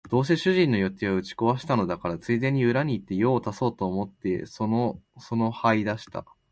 [0.09, 6.25] どうせ主人の予定は打ち壊したのだから、ついでに裏へ行って用を足そうと思ってのそのそ這い出した